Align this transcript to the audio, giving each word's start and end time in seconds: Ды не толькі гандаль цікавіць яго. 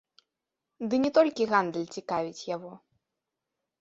Ды 0.93 1.01
не 1.03 1.11
толькі 1.19 1.47
гандаль 1.53 1.91
цікавіць 1.99 2.47
яго. 2.55 2.73